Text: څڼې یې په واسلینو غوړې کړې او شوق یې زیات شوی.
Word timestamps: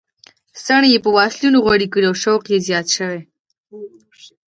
څڼې 0.65 0.87
یې 0.93 0.99
په 1.05 1.09
واسلینو 1.17 1.63
غوړې 1.65 1.87
کړې 1.93 2.05
او 2.09 2.15
شوق 2.23 2.43
یې 2.53 2.57
زیات 2.67 2.87
شوی. 2.95 3.19